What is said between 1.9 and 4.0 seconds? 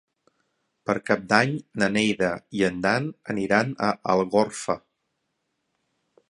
Neida i en Dan aniran a